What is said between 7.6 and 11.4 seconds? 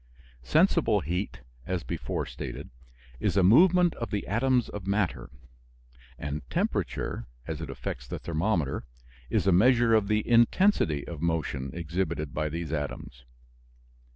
it affects the thermometer, is a measure of the intensity of